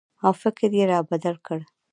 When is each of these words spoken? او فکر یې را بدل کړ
او 0.25 0.31
فکر 0.41 0.69
یې 0.77 0.85
را 0.91 0.99
بدل 1.11 1.35
کړ 1.45 1.59